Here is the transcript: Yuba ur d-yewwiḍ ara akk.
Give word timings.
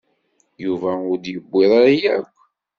Yuba 0.63 0.91
ur 1.09 1.17
d-yewwiḍ 1.19 1.71
ara 1.81 1.89
akk. 2.15 2.31